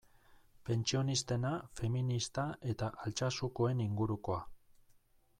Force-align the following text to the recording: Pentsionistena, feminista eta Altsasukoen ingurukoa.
Pentsionistena, 0.67 1.51
feminista 1.79 2.45
eta 2.73 2.89
Altsasukoen 3.09 3.85
ingurukoa. 3.85 4.39